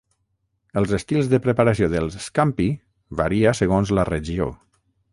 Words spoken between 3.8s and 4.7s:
la regió.